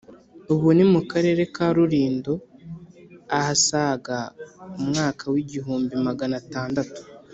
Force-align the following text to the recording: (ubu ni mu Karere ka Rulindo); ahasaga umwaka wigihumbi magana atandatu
(ubu 0.53 0.67
ni 0.77 0.85
mu 0.93 1.01
Karere 1.11 1.41
ka 1.55 1.67
Rulindo); 1.75 2.33
ahasaga 3.39 4.17
umwaka 4.79 5.23
wigihumbi 5.33 5.93
magana 6.07 6.35
atandatu 6.43 6.99